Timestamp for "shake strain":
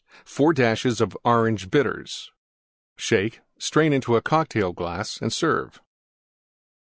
2.97-3.93